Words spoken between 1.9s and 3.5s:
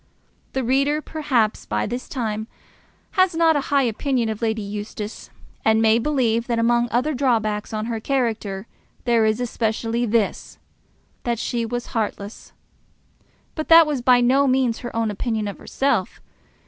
time, has